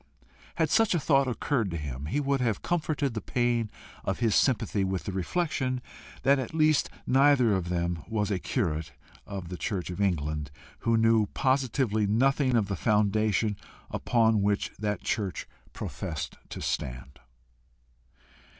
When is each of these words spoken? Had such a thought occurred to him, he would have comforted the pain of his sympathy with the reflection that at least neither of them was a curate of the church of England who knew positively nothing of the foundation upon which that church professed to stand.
Had 0.55 0.71
such 0.71 0.95
a 0.95 0.99
thought 0.99 1.27
occurred 1.27 1.69
to 1.69 1.77
him, 1.77 2.07
he 2.07 2.19
would 2.19 2.41
have 2.41 2.63
comforted 2.63 3.13
the 3.13 3.21
pain 3.21 3.69
of 4.03 4.17
his 4.17 4.33
sympathy 4.33 4.83
with 4.83 5.03
the 5.03 5.11
reflection 5.11 5.79
that 6.23 6.39
at 6.39 6.55
least 6.55 6.89
neither 7.05 7.53
of 7.53 7.69
them 7.69 8.01
was 8.07 8.31
a 8.31 8.39
curate 8.39 8.93
of 9.27 9.49
the 9.49 9.57
church 9.57 9.91
of 9.91 10.01
England 10.01 10.49
who 10.79 10.97
knew 10.97 11.27
positively 11.35 12.07
nothing 12.07 12.55
of 12.55 12.67
the 12.67 12.75
foundation 12.75 13.55
upon 13.91 14.41
which 14.41 14.71
that 14.79 15.03
church 15.03 15.47
professed 15.71 16.35
to 16.49 16.61
stand. 16.63 17.19